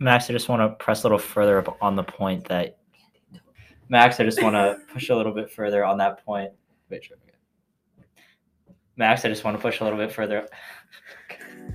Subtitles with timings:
[0.00, 2.78] Max, I just want to press a little further up on the point that
[3.88, 6.52] Max, I just want to push a little bit further on that point.
[6.88, 7.16] Wait, sure.
[8.96, 10.46] Max, I just want to push a little bit further.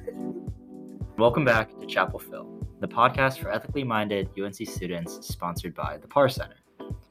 [1.18, 6.08] Welcome back to Chapel Phil, the podcast for ethically minded UNC students sponsored by the
[6.08, 6.56] Parr Center.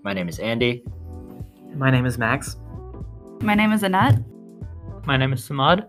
[0.03, 0.83] My name is Andy.
[1.75, 2.57] My name is Max.
[3.43, 4.19] My name is Annette.
[5.05, 5.89] My name is Samad.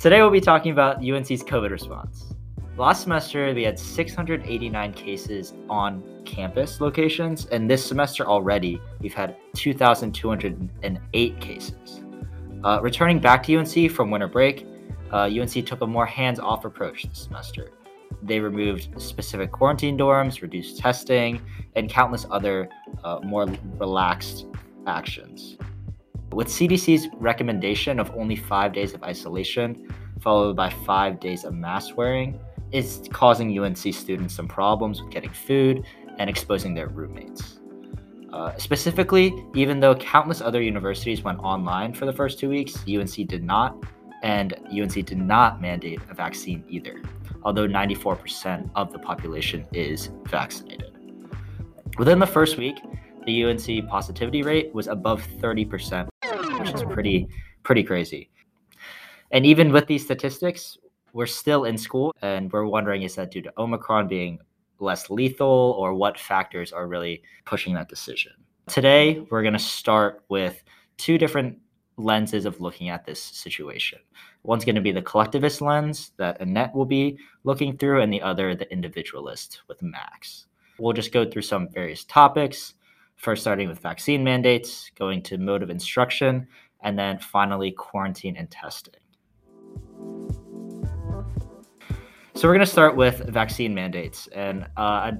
[0.00, 2.25] Today we'll be talking about UNC's COVID response.
[2.78, 9.34] Last semester, we had 689 cases on campus locations, and this semester already, we've had
[9.54, 12.04] 2,208 cases.
[12.62, 14.66] Uh, returning back to UNC from winter break,
[15.10, 17.70] uh, UNC took a more hands off approach this semester.
[18.22, 21.40] They removed specific quarantine dorms, reduced testing,
[21.76, 22.68] and countless other
[23.04, 23.46] uh, more
[23.78, 24.48] relaxed
[24.86, 25.56] actions.
[26.30, 29.88] With CDC's recommendation of only five days of isolation,
[30.20, 32.38] followed by five days of mask wearing,
[32.72, 35.84] is causing UNC students some problems with getting food
[36.18, 37.60] and exposing their roommates.
[38.32, 43.26] Uh, specifically, even though countless other universities went online for the first two weeks, UNC
[43.28, 43.82] did not,
[44.22, 47.00] and UNC did not mandate a vaccine either,
[47.44, 50.92] although 94% of the population is vaccinated.
[51.98, 52.76] Within the first week,
[53.24, 56.08] the UNC positivity rate was above 30%,
[56.58, 57.26] which is pretty
[57.62, 58.30] pretty crazy.
[59.32, 60.78] And even with these statistics,
[61.16, 64.38] we're still in school and we're wondering is that due to Omicron being
[64.80, 68.32] less lethal or what factors are really pushing that decision?
[68.68, 70.62] Today, we're going to start with
[70.98, 71.56] two different
[71.96, 73.98] lenses of looking at this situation.
[74.42, 78.20] One's going to be the collectivist lens that Annette will be looking through, and the
[78.20, 80.44] other, the individualist with Max.
[80.78, 82.74] We'll just go through some various topics,
[83.14, 86.46] first starting with vaccine mandates, going to mode of instruction,
[86.82, 88.92] and then finally quarantine and testing.
[92.36, 95.12] So we're going to start with vaccine mandates, and uh,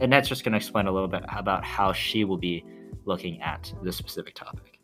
[0.00, 2.64] Annette's just going to explain a little bit about how she will be
[3.04, 4.80] looking at this specific topic.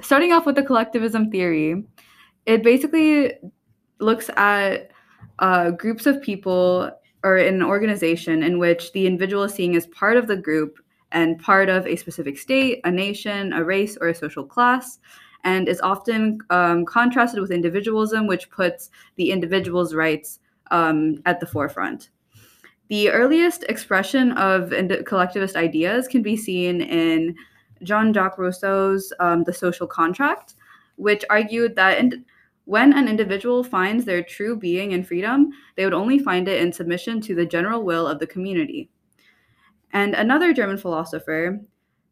[0.00, 1.84] Starting off with the collectivism theory,
[2.46, 3.34] it basically
[3.98, 4.92] looks at
[5.40, 6.90] uh, groups of people
[7.22, 10.78] or an organization in which the individual is seen as part of the group
[11.12, 15.00] and part of a specific state, a nation, a race, or a social class,
[15.44, 20.40] and is often um, contrasted with individualism, which puts the individual's rights
[20.70, 22.10] um, at the forefront.
[22.88, 24.72] The earliest expression of
[25.06, 27.36] collectivist ideas can be seen in
[27.82, 30.54] Jean Jacques Rousseau's um, The Social Contract,
[30.96, 32.02] which argued that
[32.64, 36.72] when an individual finds their true being and freedom, they would only find it in
[36.72, 38.90] submission to the general will of the community.
[39.92, 41.60] And another German philosopher,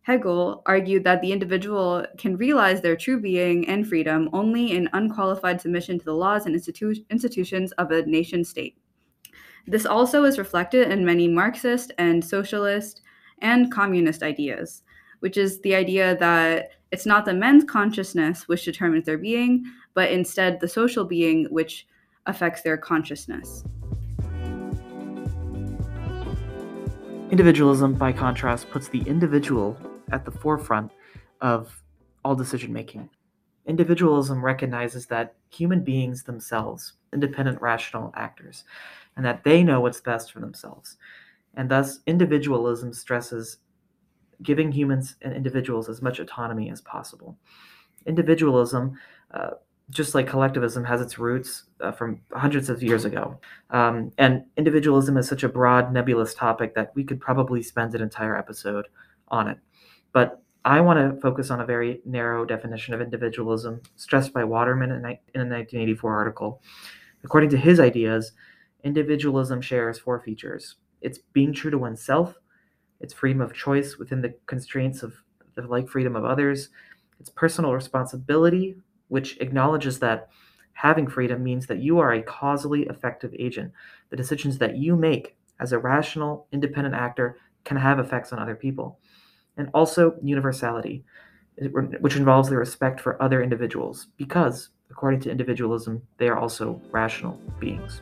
[0.08, 5.60] Hegel argued that the individual can realize their true being and freedom only in unqualified
[5.60, 8.78] submission to the laws and institu- institutions of a nation state.
[9.66, 13.02] This also is reflected in many Marxist and socialist
[13.40, 14.82] and communist ideas,
[15.20, 20.10] which is the idea that it's not the men's consciousness which determines their being, but
[20.10, 21.86] instead the social being which
[22.24, 23.62] affects their consciousness.
[27.30, 29.76] Individualism, by contrast, puts the individual
[30.12, 30.92] at the forefront
[31.40, 31.82] of
[32.24, 33.08] all decision making.
[33.66, 38.64] Individualism recognizes that human beings themselves, independent rational actors,
[39.16, 40.96] and that they know what's best for themselves.
[41.54, 43.58] And thus, individualism stresses
[44.42, 47.36] giving humans and individuals as much autonomy as possible.
[48.06, 48.96] Individualism,
[49.34, 49.50] uh,
[49.90, 53.38] just like collectivism, has its roots uh, from hundreds of years ago.
[53.70, 58.02] Um, and individualism is such a broad, nebulous topic that we could probably spend an
[58.02, 58.86] entire episode
[59.28, 59.58] on it.
[60.12, 64.90] But I want to focus on a very narrow definition of individualism stressed by Waterman
[64.90, 66.62] in a 1984 article.
[67.24, 68.32] According to his ideas,
[68.84, 72.34] individualism shares four features it's being true to oneself,
[73.00, 75.14] it's freedom of choice within the constraints of
[75.54, 76.70] the like freedom of others,
[77.20, 78.76] it's personal responsibility,
[79.06, 80.28] which acknowledges that
[80.72, 83.72] having freedom means that you are a causally effective agent.
[84.10, 88.56] The decisions that you make as a rational, independent actor can have effects on other
[88.56, 88.98] people
[89.58, 91.04] and also universality,
[92.00, 97.38] which involves the respect for other individuals, because, according to individualism, they are also rational
[97.58, 98.00] beings.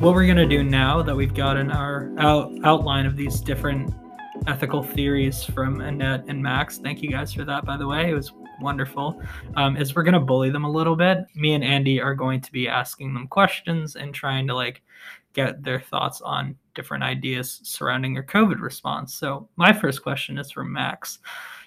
[0.00, 3.92] What we're going to do now that we've gotten our out- outline of these different
[4.46, 8.10] ethical theories from Annette and Max, thank you guys for that, by the way.
[8.10, 9.20] It was wonderful.
[9.56, 11.26] Um, is we're going to bully them a little bit.
[11.34, 14.82] Me and Andy are going to be asking them questions and trying to like
[15.38, 19.14] get their thoughts on different ideas surrounding your COVID response.
[19.14, 21.20] So, my first question is from Max.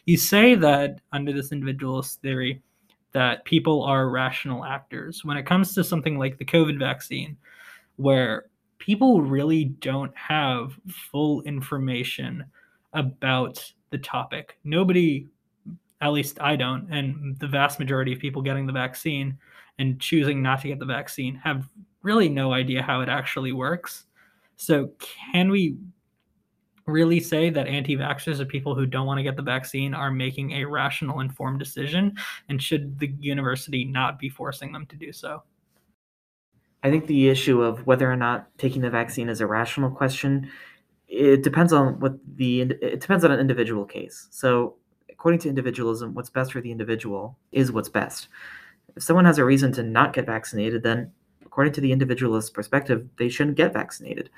[0.06, 2.62] You say that under this individualist theory,
[3.14, 5.24] that people are rational actors.
[5.24, 7.38] When it comes to something like the COVID vaccine,
[7.96, 8.48] where
[8.78, 12.44] people really don't have full information
[12.94, 14.58] about the topic.
[14.66, 15.28] Nobody,
[16.02, 19.38] at least I don't, and the vast majority of people getting the vaccine
[19.80, 21.70] and choosing not to get the vaccine have
[22.04, 24.06] really no idea how it actually works.
[24.56, 24.92] So,
[25.32, 25.78] can we
[26.86, 30.12] really say that anti vaxxers or people who don't want to get the vaccine are
[30.12, 32.16] making a rational, informed decision?
[32.50, 35.44] And should the university not be forcing them to do so?
[36.84, 40.50] I think the issue of whether or not taking the vaccine is a rational question,
[41.08, 44.28] it depends on what the it depends on an individual case.
[44.32, 44.76] So,
[45.10, 48.30] according to individualism, what's best for the individual is what's best.
[48.96, 51.12] If someone has a reason to not get vaccinated, then
[51.52, 54.30] according to the individualist perspective, they shouldn't get vaccinated.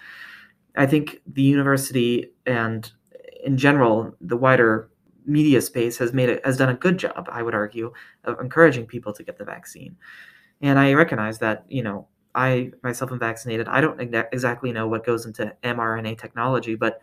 [0.75, 2.91] I think the university and
[3.43, 4.89] in general the wider
[5.25, 7.93] media space has made it has done a good job, I would argue,
[8.23, 9.95] of encouraging people to get the vaccine.
[10.61, 13.67] And I recognize that, you know, I myself am vaccinated.
[13.67, 16.99] I don't exactly know what goes into mRNA technology, but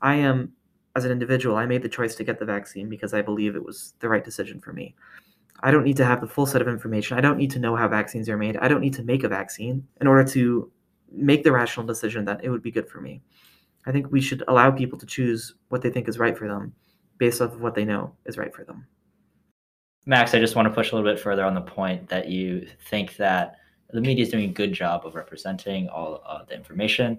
[0.00, 0.52] I am,
[0.94, 3.64] as an individual, I made the choice to get the vaccine because I believe it
[3.64, 4.94] was the right decision for me.
[5.62, 7.18] I don't need to have the full set of information.
[7.18, 8.56] I don't need to know how vaccines are made.
[8.56, 10.70] I don't need to make a vaccine in order to
[11.12, 13.20] make the rational decision that it would be good for me.
[13.86, 16.74] I think we should allow people to choose what they think is right for them
[17.18, 18.86] based off of what they know is right for them.
[20.06, 22.66] Max, I just want to push a little bit further on the point that you
[22.88, 23.56] think that
[23.90, 27.18] the media is doing a good job of representing all uh, the information.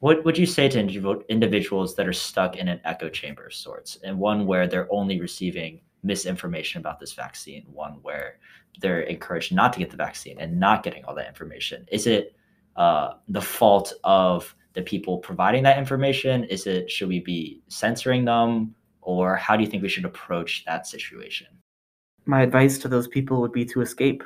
[0.00, 3.98] What would you say to individuals that are stuck in an echo chamber of sorts,
[4.02, 8.38] and one where they're only receiving misinformation about this vaccine, one where
[8.80, 11.86] they're encouraged not to get the vaccine and not getting all that information?
[11.90, 12.34] Is it
[12.76, 16.44] uh, the fault of the people providing that information?
[16.44, 20.64] Is it should we be censoring them, or how do you think we should approach
[20.66, 21.48] that situation?
[22.26, 24.22] My advice to those people would be to escape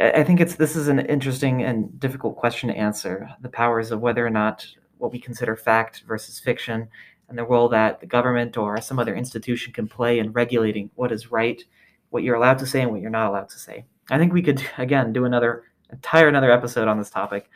[0.00, 3.28] I think it's this is an interesting and difficult question to answer.
[3.42, 4.66] The powers of whether or not
[4.96, 6.88] what we consider fact versus fiction,
[7.30, 11.12] and the role that the government or some other institution can play in regulating what
[11.12, 11.62] is right,
[12.10, 13.86] what you're allowed to say, and what you're not allowed to say.
[14.10, 17.48] I think we could again do another entire another episode on this topic.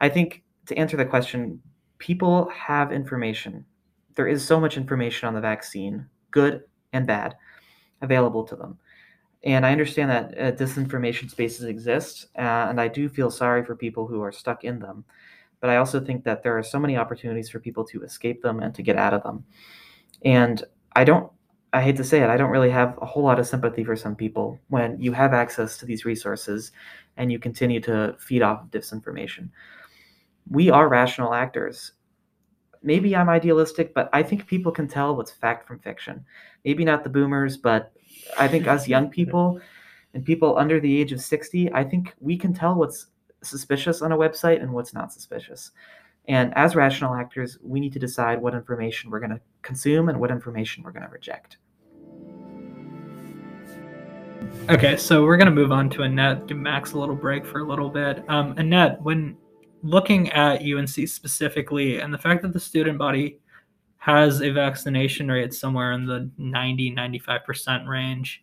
[0.00, 1.62] I think to answer the question,
[1.98, 3.64] people have information.
[4.16, 7.36] There is so much information on the vaccine, good and bad,
[8.02, 8.78] available to them.
[9.42, 13.74] And I understand that uh, disinformation spaces exist, uh, and I do feel sorry for
[13.74, 15.04] people who are stuck in them.
[15.60, 18.60] But I also think that there are so many opportunities for people to escape them
[18.60, 19.44] and to get out of them.
[20.24, 20.64] And
[20.96, 21.30] I don't,
[21.72, 23.94] I hate to say it, I don't really have a whole lot of sympathy for
[23.94, 26.72] some people when you have access to these resources
[27.16, 29.50] and you continue to feed off of disinformation.
[30.50, 31.92] We are rational actors.
[32.82, 36.24] Maybe I'm idealistic, but I think people can tell what's fact from fiction.
[36.64, 37.92] Maybe not the boomers, but
[38.38, 39.60] I think us young people
[40.14, 43.06] and people under the age of 60, I think we can tell what's
[43.42, 45.70] suspicious on a website and what's not suspicious.
[46.28, 50.20] And as rational actors, we need to decide what information we're going to consume and
[50.20, 51.56] what information we're going to reject.
[54.68, 57.60] Okay, so we're going to move on to Annette, give Max a little break for
[57.60, 58.22] a little bit.
[58.28, 59.36] Um, Annette, when
[59.82, 63.38] looking at UNC specifically and the fact that the student body
[63.96, 68.42] has a vaccination rate somewhere in the 90 95% range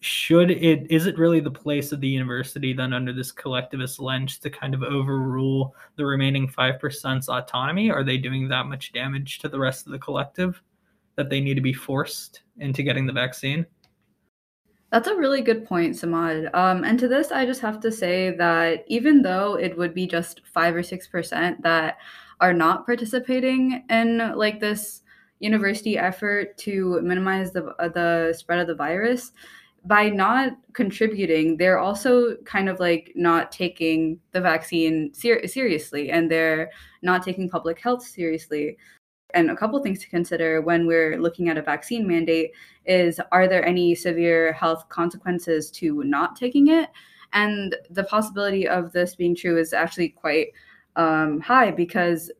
[0.00, 4.38] should it is it really the place of the university then under this collectivist lens
[4.38, 9.48] to kind of overrule the remaining 5%'s autonomy are they doing that much damage to
[9.48, 10.62] the rest of the collective
[11.16, 13.66] that they need to be forced into getting the vaccine
[14.90, 16.54] that's a really good point, Samad.
[16.54, 20.06] Um, and to this, I just have to say that even though it would be
[20.06, 21.98] just five or six percent that
[22.40, 25.02] are not participating in like this
[25.40, 29.32] university effort to minimize the uh, the spread of the virus
[29.88, 36.30] by not contributing they're also kind of like not taking the vaccine ser- seriously and
[36.30, 36.70] they're
[37.02, 38.76] not taking public health seriously
[39.34, 42.50] and a couple things to consider when we're looking at a vaccine mandate
[42.84, 46.90] is are there any severe health consequences to not taking it
[47.32, 50.48] and the possibility of this being true is actually quite
[50.96, 52.30] um, high because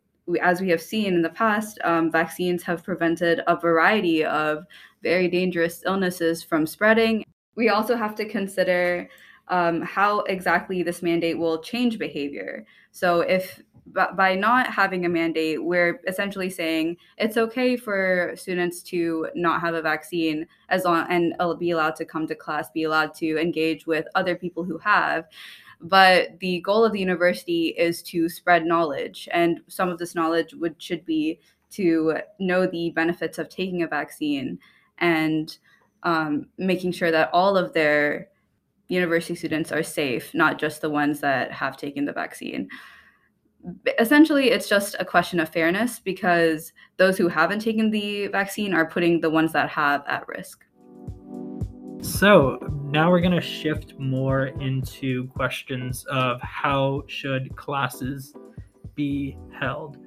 [0.42, 4.64] as we have seen in the past, um, vaccines have prevented a variety of
[5.02, 7.24] very dangerous illnesses from spreading.
[7.58, 9.10] We also have to consider
[9.48, 12.64] um, how exactly this mandate will change behavior.
[12.92, 13.60] So, if
[14.14, 19.74] by not having a mandate, we're essentially saying it's okay for students to not have
[19.74, 23.88] a vaccine as long and be allowed to come to class, be allowed to engage
[23.88, 25.24] with other people who have.
[25.80, 30.54] But the goal of the university is to spread knowledge, and some of this knowledge
[30.54, 34.60] would should be to know the benefits of taking a vaccine
[34.98, 35.58] and
[36.02, 38.28] um, making sure that all of their
[38.88, 42.68] university students are safe, not just the ones that have taken the vaccine.
[43.98, 48.86] Essentially, it's just a question of fairness because those who haven't taken the vaccine are
[48.86, 50.64] putting the ones that have at risk.
[52.00, 58.32] So now we're going to shift more into questions of how should classes
[58.94, 59.98] be held.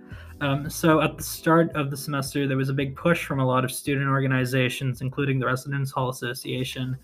[0.41, 3.45] Um, so at the start of the semester, there was a big push from a
[3.45, 6.98] lot of student organizations, including the Residence Hall Association,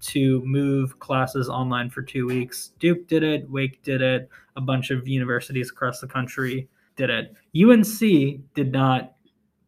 [0.00, 2.70] to move classes online for two weeks.
[2.78, 6.66] Duke did it, Wake did it, a bunch of universities across the country
[6.96, 7.34] did it.
[7.54, 7.98] UNC
[8.54, 9.14] did not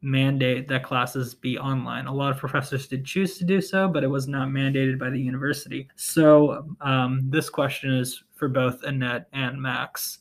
[0.02, 2.06] mandate that classes be online.
[2.06, 5.10] A lot of professors did choose to do so, but it was not mandated by
[5.10, 5.88] the university.
[5.96, 10.19] So um, this question is for both Annette and Max.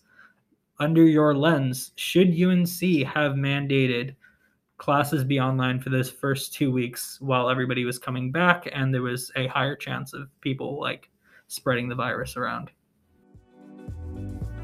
[0.82, 4.16] Under your lens, should UNC have mandated
[4.78, 9.02] classes be online for those first two weeks while everybody was coming back and there
[9.02, 11.10] was a higher chance of people like
[11.48, 12.72] spreading the virus around?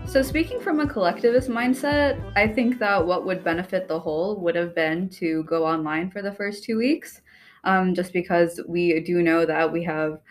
[0.05, 4.55] So, speaking from a collectivist mindset, I think that what would benefit the whole would
[4.55, 7.19] have been to go online for the first two weeks,
[7.65, 10.21] um, just because we do know that we have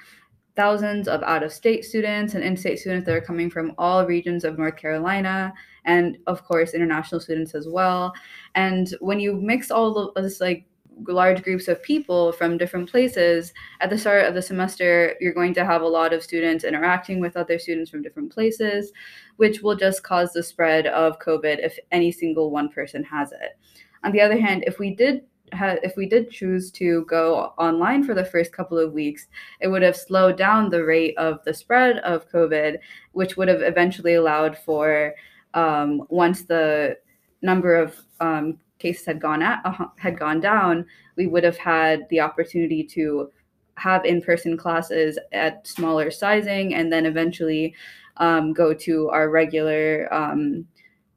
[0.57, 4.07] thousands of out of state students and in state students that are coming from all
[4.07, 5.53] regions of North Carolina,
[5.85, 8.13] and of course, international students as well.
[8.55, 10.67] And when you mix all of this, like,
[11.09, 15.53] large groups of people from different places at the start of the semester you're going
[15.53, 18.93] to have a lot of students interacting with other students from different places
[19.37, 23.59] which will just cause the spread of covid if any single one person has it
[24.05, 25.23] on the other hand if we did
[25.53, 29.29] if we did choose to go online for the first couple of weeks,
[29.61, 32.79] it would have slowed down the rate of the spread of COVID,
[33.13, 35.15] which would have eventually allowed for
[35.55, 36.99] um, once the
[37.43, 40.85] number of um, cases had gone at, uh, had gone down,
[41.17, 43.31] we would have had the opportunity to
[43.77, 47.75] have in-person classes at smaller sizing, and then eventually
[48.19, 50.67] um, go to our regular um,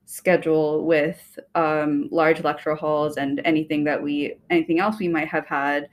[0.05, 5.45] schedule with um, large lecture halls and anything that we anything else we might have
[5.45, 5.89] had.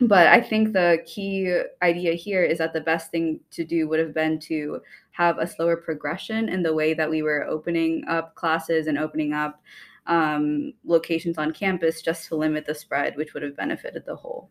[0.00, 3.98] But i think the key idea here is that the best thing to do would
[3.98, 4.80] have been to
[5.16, 9.32] have a slower progression in the way that we were opening up classes and opening
[9.32, 9.62] up
[10.06, 14.50] um, locations on campus just to limit the spread which would have benefited the whole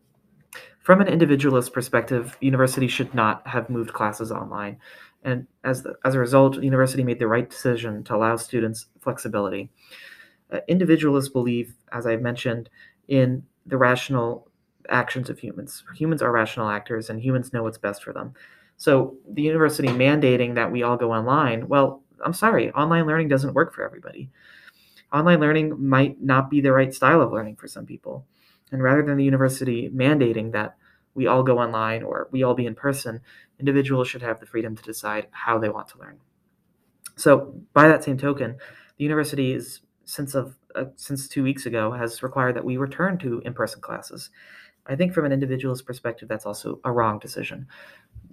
[0.82, 4.78] from an individualist perspective universities should not have moved classes online
[5.26, 8.86] and as, the, as a result, the university made the right decision to allow students
[9.00, 9.70] flexibility.
[10.52, 12.70] Uh, individualists believe, as I mentioned,
[13.08, 14.48] in the rational
[14.88, 15.82] actions of humans.
[15.96, 18.34] Humans are rational actors, and humans know what's best for them.
[18.76, 23.54] So the university mandating that we all go online, well, I'm sorry, online learning doesn't
[23.54, 24.30] work for everybody.
[25.12, 28.26] Online learning might not be the right style of learning for some people.
[28.72, 30.76] And rather than the university mandating that
[31.14, 33.20] we all go online or we all be in person,
[33.58, 36.18] individuals should have the freedom to decide how they want to learn.
[37.16, 38.56] So, by that same token,
[38.98, 43.16] the university is since of uh, since two weeks ago has required that we return
[43.18, 44.30] to in-person classes.
[44.86, 47.66] I think from an individual's perspective, that's also a wrong decision.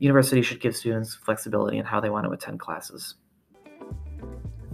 [0.03, 3.15] University should give students flexibility in how they want to attend classes.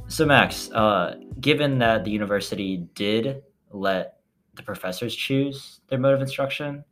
[0.08, 4.22] So, Max, uh, given that the university did let
[4.56, 6.84] the professors choose their mode of instruction,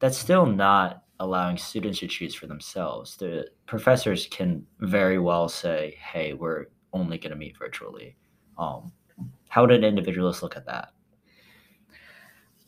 [0.00, 3.16] that's still not allowing students to choose for themselves.
[3.16, 8.16] The professors can very well say, "Hey, we're only going to meet virtually."
[8.58, 8.92] Um,
[9.48, 10.92] how an individualist look at that?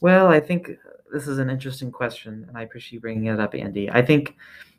[0.01, 0.71] Well, I think
[1.13, 3.91] this is an interesting question, and I appreciate you bringing it up, Andy.
[3.91, 4.37] I think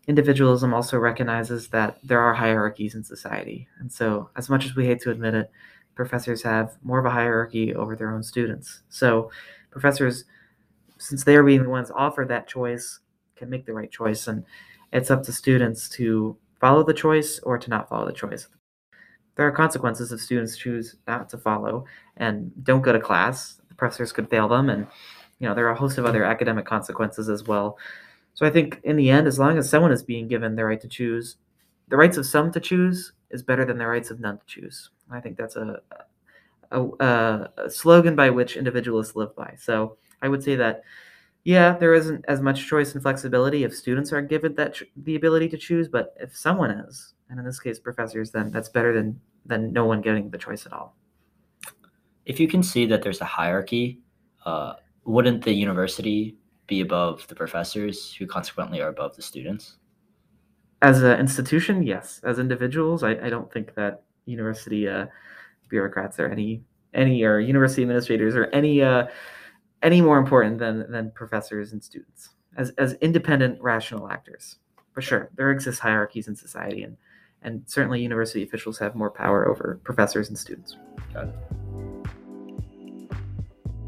[0.08, 4.86] individualism also recognizes that there are hierarchies in society, and so as much as we
[4.86, 5.52] hate to admit it,
[5.96, 8.82] professors have more of a hierarchy over their own students.
[8.90, 9.32] So,
[9.70, 10.26] professors,
[10.98, 13.00] since they are being the ones offered that choice,
[13.42, 14.28] can make the right choice.
[14.28, 14.46] And
[14.94, 18.48] it's up to students to follow the choice or to not follow the choice.
[19.36, 21.86] There are consequences if students choose not to follow
[22.18, 23.60] and don't go to class.
[23.68, 24.88] The professors could fail them, and
[25.42, 27.78] you know there are a host of other academic consequences as well.
[28.34, 30.80] So I think in the end, as long as someone is being given the right
[30.80, 31.38] to choose,
[31.90, 34.92] the rights of some to choose is better than the rights of none to choose.
[35.10, 35.82] I think that's a,
[36.72, 39.56] a, a slogan by which individualists live by.
[39.60, 40.84] So I would say that
[41.44, 45.50] yeah, there isn't as much choice and flexibility if students are given that the ability
[45.50, 49.20] to choose, but if someone is, and in this case professors, then that's better than
[49.48, 50.96] than no one getting the choice at all.
[52.28, 54.02] If you can see that there's a hierarchy,
[54.46, 54.74] uh,
[55.06, 59.78] wouldn't the university be above the professors, who consequently are above the students?
[60.82, 62.22] As an institution, yes.
[62.24, 65.08] As individuals, I, I don't think that university uh,
[65.70, 69.08] bureaucrats or any any or university administrators or any uh,
[69.82, 72.30] any more important than than professors and students.
[72.58, 74.58] as, as independent rational actors.
[74.94, 76.98] For sure, there exist hierarchies in society, and,
[77.44, 80.76] and certainly university officials have more power over professors and students.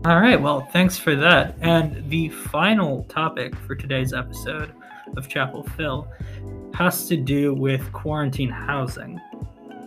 [0.05, 1.55] All right, well, thanks for that.
[1.61, 4.73] And the final topic for today's episode
[5.15, 6.05] of Chapel Phil
[6.73, 9.17] has to do with quarantine housing.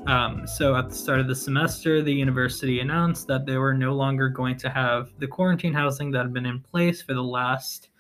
[0.07, 3.93] Um, so, at the start of the semester, the university announced that they were no
[3.93, 7.91] longer going to have the quarantine housing that had been in place for the last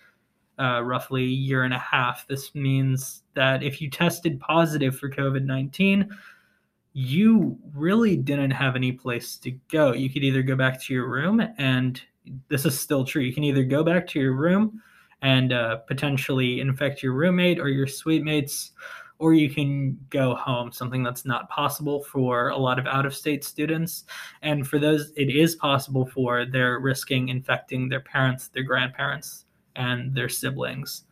[0.58, 2.26] uh, roughly year and a half.
[2.26, 6.08] This means that if you tested positive for COVID 19,
[6.98, 9.92] you really didn't have any place to go.
[9.92, 12.00] You could either go back to your room, and
[12.48, 13.20] this is still true.
[13.20, 14.80] You can either go back to your room
[15.20, 18.72] and uh, potentially infect your roommate or your suite mates,
[19.18, 23.14] or you can go home, something that's not possible for a lot of out of
[23.14, 24.04] state students.
[24.40, 30.14] And for those it is possible for, they're risking infecting their parents, their grandparents, and
[30.14, 31.04] their siblings.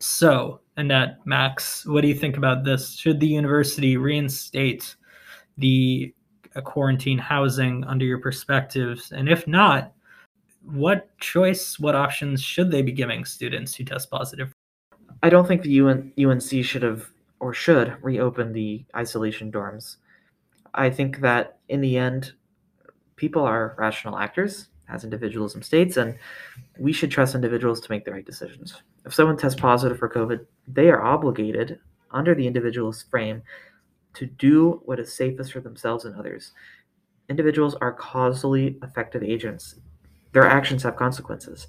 [0.00, 2.96] So, Annette, Max, what do you think about this?
[2.96, 4.96] Should the university reinstate
[5.58, 6.14] the
[6.56, 9.12] uh, quarantine housing under your perspectives?
[9.12, 9.92] And if not,
[10.62, 14.52] what choice, what options should they be giving students who test positive?
[15.22, 17.08] I don't think the UN, UNC should have
[17.40, 19.96] or should reopen the isolation dorms.
[20.74, 22.32] I think that in the end,
[23.16, 26.16] people are rational actors, as individualism states, and
[26.78, 28.82] we should trust individuals to make the right decisions.
[29.04, 31.78] If someone tests positive for COVID, they are obligated,
[32.10, 33.42] under the individualist frame,
[34.14, 36.52] to do what is safest for themselves and others.
[37.28, 39.76] Individuals are causally effective agents
[40.34, 41.68] their actions have consequences.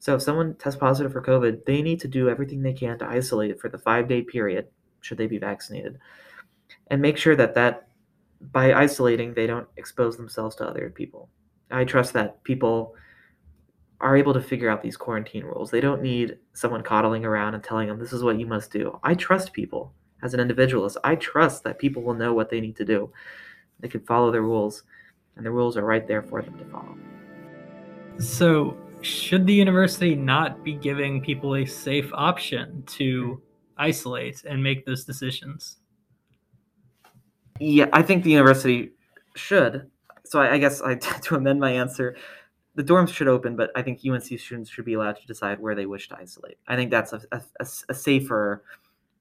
[0.00, 3.08] So if someone tests positive for COVID, they need to do everything they can to
[3.08, 4.66] isolate for the five day period,
[5.00, 5.98] should they be vaccinated,
[6.88, 7.88] and make sure that that
[8.52, 11.30] by isolating they don't expose themselves to other people.
[11.70, 12.94] I trust that people
[14.00, 15.70] are able to figure out these quarantine rules.
[15.70, 18.98] They don't need someone coddling around and telling them this is what you must do.
[19.04, 19.92] I trust people
[20.22, 20.98] as an individualist.
[21.04, 23.10] I trust that people will know what they need to do.
[23.80, 24.82] They can follow the rules,
[25.36, 26.96] and the rules are right there for them to follow.
[28.18, 33.40] So, should the university not be giving people a safe option to
[33.78, 35.78] isolate and make those decisions?
[37.58, 38.92] Yeah, I think the university
[39.36, 39.90] should.
[40.24, 42.16] So I, I guess I to amend my answer,
[42.74, 45.74] the dorms should open, but I think UNC students should be allowed to decide where
[45.74, 46.58] they wish to isolate.
[46.68, 47.42] I think that's a, a,
[47.88, 48.64] a safer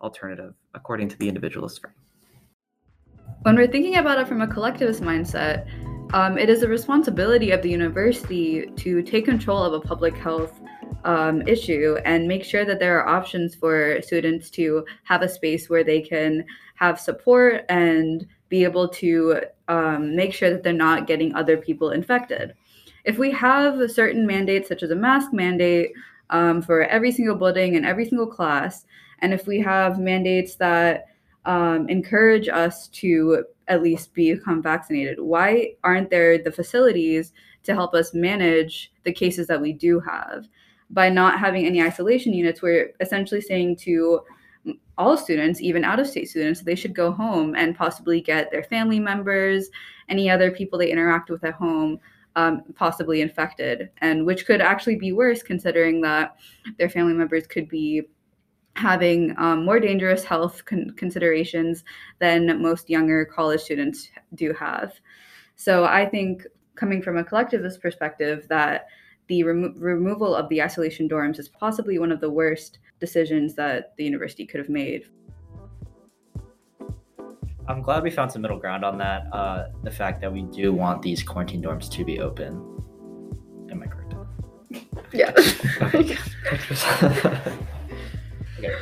[0.01, 1.93] alternative according to the individualist frame.
[3.43, 5.67] When we're thinking about it from a collectivist mindset,
[6.13, 10.59] um, it is a responsibility of the university to take control of a public health
[11.05, 15.69] um, issue and make sure that there are options for students to have a space
[15.69, 16.43] where they can
[16.75, 21.91] have support and be able to um, make sure that they're not getting other people
[21.91, 22.53] infected.
[23.05, 25.91] If we have certain mandates, such as a mask mandate
[26.31, 28.85] um, for every single building and every single class,
[29.21, 31.05] and if we have mandates that
[31.45, 35.19] um, encourage us to at least become vaccinated?
[35.19, 40.47] Why aren't there the facilities to help us manage the cases that we do have?
[40.89, 44.21] By not having any isolation units, we're essentially saying to
[44.97, 48.63] all students, even out of state students, they should go home and possibly get their
[48.63, 49.69] family members,
[50.09, 51.99] any other people they interact with at home,
[52.35, 56.35] um, possibly infected, and which could actually be worse considering that
[56.77, 58.03] their family members could be
[58.79, 61.83] having um, more dangerous health con- considerations
[62.19, 64.93] than most younger college students do have.
[65.55, 68.87] So I think coming from a collectivist perspective that
[69.27, 73.93] the remo- removal of the isolation dorms is possibly one of the worst decisions that
[73.97, 75.09] the university could have made.
[77.67, 79.27] I'm glad we found some middle ground on that.
[79.33, 82.53] Uh, the fact that we do want these quarantine dorms to be open.
[83.69, 84.15] Am I correct?
[85.11, 85.33] Yeah.
[88.59, 88.75] Okay.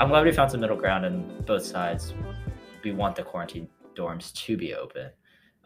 [0.00, 2.12] I'm glad we found some middle ground on both sides.
[2.82, 5.10] We want the quarantine dorms to be open.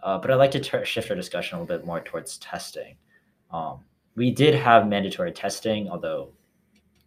[0.02, 2.96] Uh, but I'd like to ter- shift our discussion a little bit more towards testing.
[3.50, 3.80] Um,
[4.14, 6.32] we did have mandatory testing, although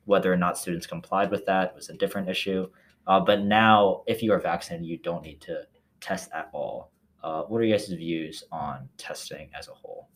[0.06, 2.68] whether or not students complied with that was a different issue.
[3.06, 5.68] Uh, but now, if you are vaccinated, you don't need to
[6.02, 6.90] test at all.
[7.22, 10.10] Uh, what are your guys' views on testing as a whole?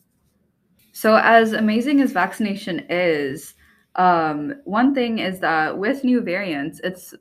[0.90, 3.54] So, as amazing as vaccination is,
[3.96, 7.14] um, one thing is that with new variants, it's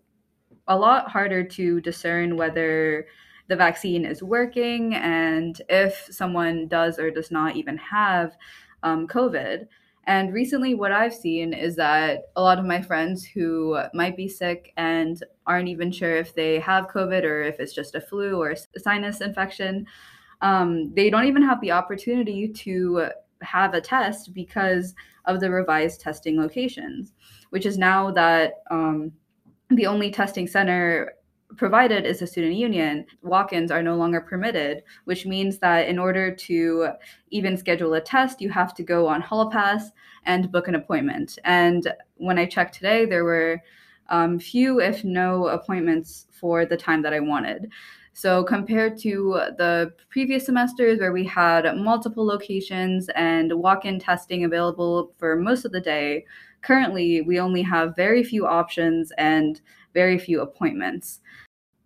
[0.68, 3.08] a lot harder to discern whether
[3.48, 8.38] the vaccine is working and if someone does or does not even have
[8.84, 9.68] um, COVID.
[10.06, 14.28] And recently, what I've seen is that a lot of my friends who might be
[14.28, 18.42] sick and aren't even sure if they have COVID or if it's just a flu
[18.42, 19.86] or a sinus infection,
[20.42, 23.10] um, they don't even have the opportunity to
[23.42, 27.14] have a test because of the revised testing locations,
[27.50, 29.12] which is now that um,
[29.70, 31.14] the only testing center
[31.58, 36.00] provided is the student union, walk ins are no longer permitted, which means that in
[36.00, 36.90] order to
[37.30, 39.92] even schedule a test, you have to go on Holopass
[40.26, 41.38] and book an appointment.
[41.44, 43.62] And when I checked today, there were
[44.12, 47.71] um, few, if no, appointments for the time that I wanted.
[48.13, 54.43] So, compared to the previous semesters where we had multiple locations and walk in testing
[54.43, 56.26] available for most of the day,
[56.62, 59.62] currently we only have very few options and
[59.93, 61.21] very few appointments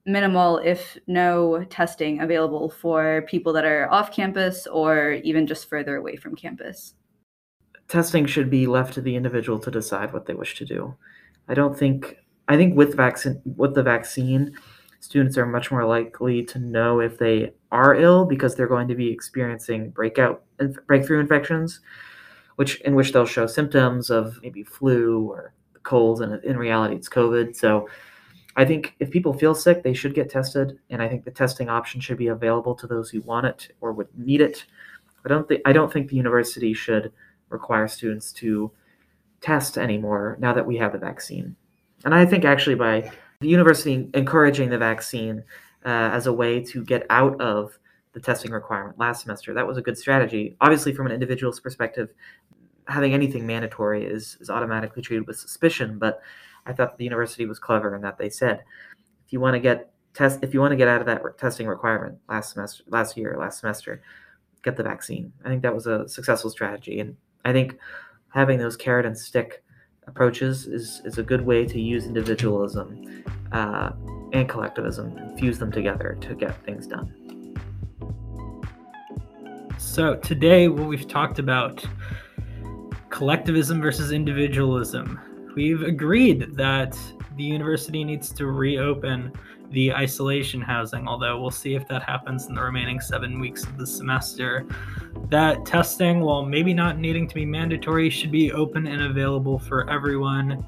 [0.06, 5.96] minimal, if no, testing available for people that are off campus or even just further
[5.96, 6.94] away from campus.
[7.88, 10.96] Testing should be left to the individual to decide what they wish to do.
[11.48, 14.58] I don't think I think with vaccine with the vaccine,
[15.00, 18.96] students are much more likely to know if they are ill because they're going to
[18.96, 20.44] be experiencing breakout
[20.88, 21.80] breakthrough infections,
[22.56, 25.54] which in which they'll show symptoms of maybe flu or
[25.84, 27.56] colds, and in reality it's COVID.
[27.56, 27.88] So
[28.56, 31.70] I think if people feel sick, they should get tested, and I think the testing
[31.70, 34.66] option should be available to those who want it or would need it.
[35.26, 37.12] I don't think I don't think the university should
[37.50, 38.72] require students to
[39.46, 41.56] test anymore now that we have the vaccine.
[42.04, 45.44] And I think actually by the university encouraging the vaccine
[45.86, 47.78] uh, as a way to get out of
[48.14, 50.58] the testing requirement last semester, that was a good strategy.
[50.62, 52.10] Obviously, from an individual's perspective,
[52.88, 56.22] having anything mandatory is, is automatically treated with suspicion, but
[56.66, 58.64] I thought the university was clever in that they said,
[59.28, 61.34] if you want to get test, if you want to get out of that re-
[61.38, 64.02] testing requirement last semester, last year, last semester,
[64.64, 65.32] get the vaccine.
[65.44, 67.78] I think that was a successful strategy, and I think
[68.36, 69.64] having those carrot and stick
[70.08, 73.92] approaches is is a good way to use individualism uh,
[74.34, 77.14] and collectivism and fuse them together to get things done.
[79.78, 81.84] So today, what we've talked about
[83.10, 85.20] collectivism versus individualism
[85.56, 87.00] we've agreed that
[87.38, 89.32] the university needs to reopen
[89.72, 93.78] the isolation housing, although we'll see if that happens in the remaining seven weeks of
[93.78, 94.66] the semester.
[95.30, 99.90] That testing, while maybe not needing to be mandatory, should be open and available for
[99.90, 100.66] everyone.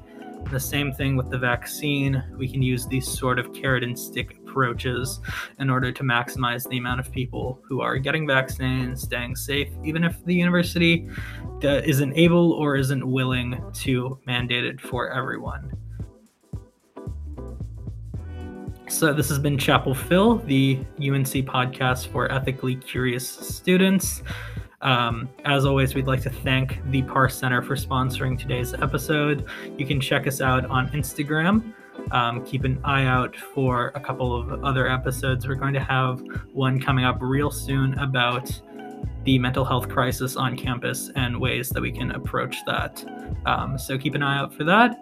[0.50, 2.22] The same thing with the vaccine.
[2.36, 5.20] We can use these sort of carrot and stick approaches
[5.58, 10.04] in order to maximize the amount of people who are getting vaccinated staying safe, even
[10.04, 11.08] if the university
[11.64, 15.72] uh, isn't able or isn't willing to mandate it for everyone.
[18.88, 24.22] So, this has been Chapel Phil, the UNC podcast for ethically curious students.
[24.80, 29.46] Um, as always, we'd like to thank the Parr Center for sponsoring today's episode.
[29.76, 31.74] You can check us out on Instagram.
[32.12, 35.46] Um, keep an eye out for a couple of other episodes.
[35.46, 36.22] We're going to have
[36.52, 38.50] one coming up real soon about
[39.24, 43.04] the mental health crisis on campus and ways that we can approach that.
[43.44, 44.98] Um, so keep an eye out for that.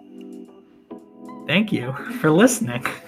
[1.47, 2.85] Thank you for listening.